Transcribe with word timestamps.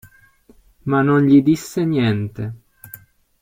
Ma 0.85 1.03
non 1.03 1.21
gli 1.27 1.43
disse 1.43 1.85
niente. 1.85 2.53